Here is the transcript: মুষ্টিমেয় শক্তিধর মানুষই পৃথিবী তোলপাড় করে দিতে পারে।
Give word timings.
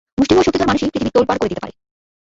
মুষ্টিমেয় 0.17 0.45
শক্তিধর 0.45 0.69
মানুষই 0.69 0.91
পৃথিবী 0.93 1.11
তোলপাড় 1.15 1.39
করে 1.39 1.49
দিতে 1.51 1.61
পারে। 1.63 1.73